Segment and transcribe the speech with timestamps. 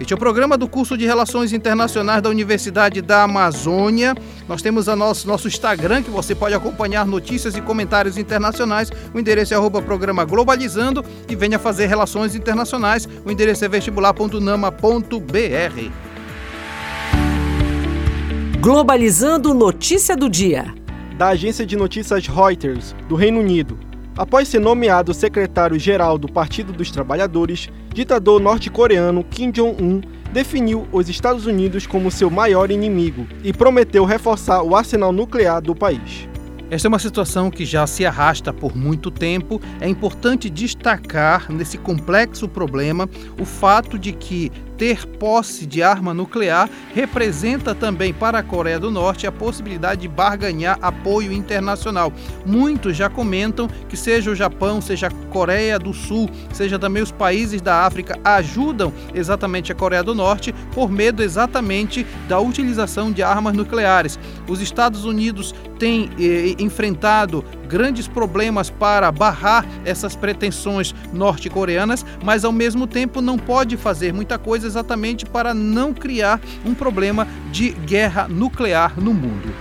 [0.00, 4.14] Este é o programa do curso de Relações Internacionais da Universidade da Amazônia.
[4.48, 8.90] Nós temos a nosso, nosso Instagram, que você pode acompanhar notícias e comentários internacionais.
[9.12, 13.06] O endereço é arroba programa Globalizando e venha fazer relações internacionais.
[13.26, 15.90] O endereço é vestibular.nama.br.
[18.58, 20.74] Globalizando notícia do dia.
[21.18, 23.89] Da agência de notícias Reuters, do Reino Unido.
[24.20, 31.46] Após ser nomeado secretário-geral do Partido dos Trabalhadores, ditador norte-coreano Kim Jong-un definiu os Estados
[31.46, 36.28] Unidos como seu maior inimigo e prometeu reforçar o arsenal nuclear do país.
[36.70, 39.58] Esta é uma situação que já se arrasta por muito tempo.
[39.80, 43.08] É importante destacar nesse complexo problema
[43.40, 48.90] o fato de que ter posse de arma nuclear representa também para a Coreia do
[48.90, 52.10] Norte a possibilidade de barganhar apoio internacional.
[52.46, 57.12] Muitos já comentam que seja o Japão, seja a Coreia do Sul, seja também os
[57.12, 63.22] países da África ajudam exatamente a Coreia do Norte por medo exatamente da utilização de
[63.22, 64.18] armas nucleares.
[64.48, 72.52] Os Estados Unidos têm eh, enfrentado grandes problemas para barrar essas pretensões norte-coreanas, mas ao
[72.52, 78.28] mesmo tempo não pode fazer muita coisa exatamente para não criar um problema de guerra
[78.28, 79.52] nuclear no mundo.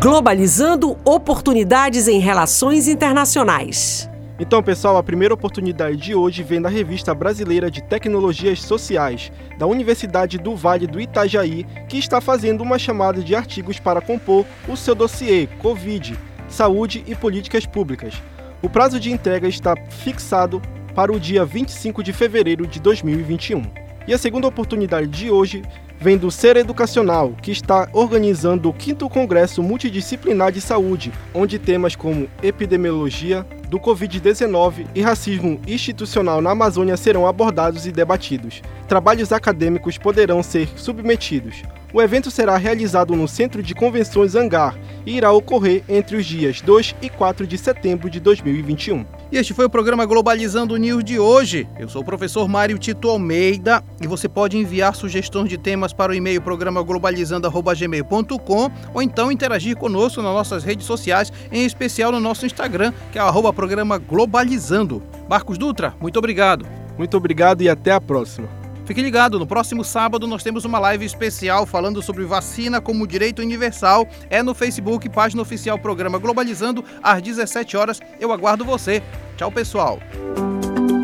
[0.00, 4.10] Globalizando oportunidades em relações internacionais.
[4.40, 9.68] Então, pessoal, a primeira oportunidade de hoje vem da Revista Brasileira de Tecnologias Sociais, da
[9.68, 14.76] Universidade do Vale do Itajaí, que está fazendo uma chamada de artigos para compor o
[14.76, 18.14] seu dossiê Covid, Saúde e Políticas Públicas.
[18.60, 20.60] O prazo de entrega está fixado
[20.94, 23.62] para o dia 25 de fevereiro de 2021.
[24.06, 25.62] E a segunda oportunidade de hoje
[26.00, 31.94] vem do Ser Educacional, que está organizando o 5 Congresso Multidisciplinar de Saúde, onde temas
[31.94, 38.60] como epidemiologia do Covid-19 e racismo institucional na Amazônia serão abordados e debatidos.
[38.88, 41.62] Trabalhos acadêmicos poderão ser submetidos.
[41.94, 46.60] O evento será realizado no Centro de Convenções Hangar e irá ocorrer entre os dias
[46.60, 49.04] 2 e 4 de setembro de 2021.
[49.30, 51.66] E este foi o programa Globalizando News de hoje.
[51.78, 56.12] Eu sou o professor Mário Tito Almeida e você pode enviar sugestões de temas para
[56.12, 62.20] o e-mail programa globalizando@gmail.com ou então interagir conosco nas nossas redes sociais, em especial no
[62.20, 65.02] nosso Instagram, que é o programa Globalizando.
[65.28, 66.66] Marcos Dutra, muito obrigado.
[66.96, 68.61] Muito obrigado e até a próxima.
[68.84, 73.40] Fique ligado, no próximo sábado nós temos uma live especial falando sobre vacina como direito
[73.40, 74.08] universal.
[74.28, 78.00] É no Facebook, página oficial Programa Globalizando, às 17 horas.
[78.18, 79.02] Eu aguardo você.
[79.36, 80.00] Tchau, pessoal.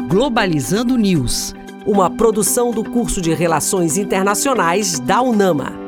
[0.09, 1.55] Globalizando News,
[1.87, 5.88] uma produção do curso de Relações Internacionais da UNAMA.